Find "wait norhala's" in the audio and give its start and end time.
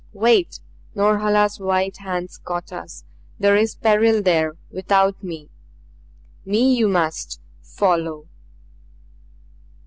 0.13-1.59